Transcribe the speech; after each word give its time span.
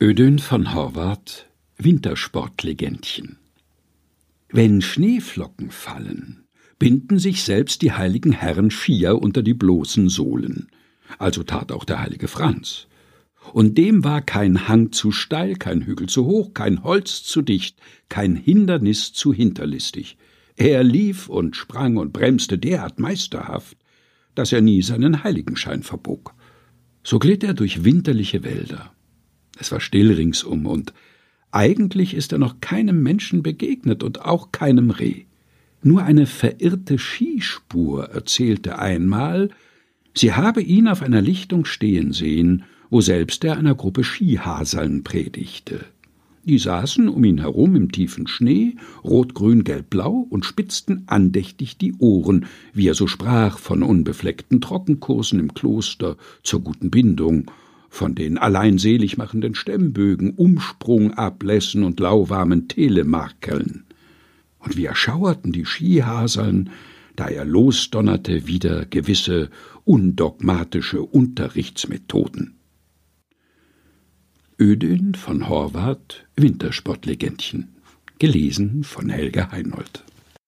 Ödön 0.00 0.38
von 0.38 0.74
Horvath 0.74 1.48
Wintersportlegendchen 1.76 3.36
Wenn 4.48 4.80
Schneeflocken 4.80 5.72
fallen, 5.72 6.44
binden 6.78 7.18
sich 7.18 7.42
selbst 7.42 7.82
die 7.82 7.90
heiligen 7.90 8.30
Herren 8.30 8.70
Skier 8.70 9.20
unter 9.20 9.42
die 9.42 9.54
bloßen 9.54 10.08
Sohlen. 10.08 10.68
Also 11.18 11.42
tat 11.42 11.72
auch 11.72 11.82
der 11.82 12.00
heilige 12.00 12.28
Franz. 12.28 12.86
Und 13.52 13.76
dem 13.76 14.04
war 14.04 14.22
kein 14.22 14.68
Hang 14.68 14.92
zu 14.92 15.10
steil, 15.10 15.56
kein 15.56 15.84
Hügel 15.84 16.08
zu 16.08 16.26
hoch, 16.26 16.54
kein 16.54 16.84
Holz 16.84 17.24
zu 17.24 17.42
dicht, 17.42 17.80
kein 18.08 18.36
Hindernis 18.36 19.12
zu 19.12 19.32
hinterlistig. 19.32 20.16
Er 20.54 20.84
lief 20.84 21.28
und 21.28 21.56
sprang 21.56 21.96
und 21.96 22.12
bremste 22.12 22.56
derart 22.56 23.00
meisterhaft, 23.00 23.76
dass 24.36 24.52
er 24.52 24.60
nie 24.60 24.80
seinen 24.82 25.24
Heiligenschein 25.24 25.82
verbog. 25.82 26.34
So 27.02 27.18
glitt 27.18 27.42
er 27.42 27.54
durch 27.54 27.82
winterliche 27.82 28.44
Wälder, 28.44 28.92
es 29.60 29.72
war 29.72 29.80
still 29.80 30.12
ringsum, 30.12 30.66
und 30.66 30.92
eigentlich 31.50 32.14
ist 32.14 32.32
er 32.32 32.38
noch 32.38 32.60
keinem 32.60 33.02
Menschen 33.02 33.42
begegnet 33.42 34.02
und 34.02 34.24
auch 34.24 34.52
keinem 34.52 34.90
Reh. 34.90 35.24
Nur 35.82 36.02
eine 36.02 36.26
verirrte 36.26 36.98
Skispur 36.98 38.10
erzählte 38.10 38.78
einmal, 38.78 39.50
sie 40.14 40.32
habe 40.32 40.60
ihn 40.60 40.88
auf 40.88 41.02
einer 41.02 41.22
Lichtung 41.22 41.64
stehen 41.64 42.12
sehen, 42.12 42.64
wo 42.90 43.00
selbst 43.00 43.44
er 43.44 43.56
einer 43.56 43.74
Gruppe 43.74 44.02
Skihaseln 44.04 45.04
predigte. 45.04 45.84
Die 46.44 46.58
saßen 46.58 47.08
um 47.08 47.24
ihn 47.24 47.38
herum 47.38 47.76
im 47.76 47.92
tiefen 47.92 48.26
Schnee, 48.26 48.76
rot, 49.04 49.34
grün, 49.34 49.64
gelb, 49.64 49.90
blau, 49.90 50.26
und 50.30 50.46
spitzten 50.46 51.02
andächtig 51.06 51.76
die 51.76 51.94
Ohren, 51.98 52.46
wie 52.72 52.88
er 52.88 52.94
so 52.94 53.06
sprach 53.06 53.58
von 53.58 53.82
unbefleckten 53.82 54.60
Trockenkursen 54.60 55.40
im 55.40 55.52
Kloster 55.52 56.16
zur 56.42 56.62
guten 56.62 56.90
Bindung 56.90 57.50
von 57.88 58.14
den 58.14 58.38
allein 58.38 58.78
selig 58.78 59.16
machenden 59.16 59.54
Stemmbögen, 59.54 60.30
Umsprungablässen 60.34 61.84
und 61.84 62.00
lauwarmen 62.00 62.68
Telemarkeln. 62.68 63.84
Und 64.58 64.76
wie 64.76 64.84
erschauerten 64.84 65.52
die 65.52 65.64
Skihaseln, 65.64 66.70
da 67.16 67.28
er 67.28 67.44
losdonnerte 67.44 68.46
wieder 68.46 68.84
gewisse 68.84 69.50
undogmatische 69.84 71.02
Unterrichtsmethoden. 71.02 72.54
Ödön 74.60 75.14
von 75.14 75.48
Horvath 75.48 76.26
Wintersportlegendchen 76.36 77.68
gelesen 78.18 78.82
von 78.82 79.08
Helga 79.08 79.50
Heinold 79.52 80.04